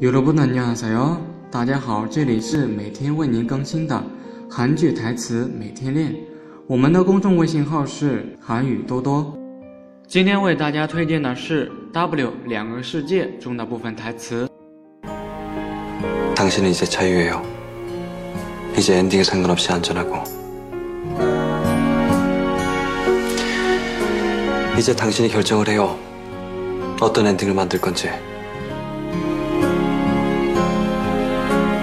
[0.00, 1.18] 여러분 안녕하세요.
[1.50, 4.02] 大家好，这里是每天为您更新的
[4.48, 6.14] 韩剧台词每天练。
[6.66, 9.36] 我们的公众微信号是韩语多多。
[10.06, 14.48] 今天为大家推荐的是《W 两个世界》中的部分台词。
[16.34, 17.42] 당신은 이제 자유예요.
[18.76, 20.24] 이제 엔딩에 상관없이 안전하고.
[24.78, 25.98] 이제 당신이 결정을 해요.
[27.00, 28.08] 어떤 엔딩을 만들 건지.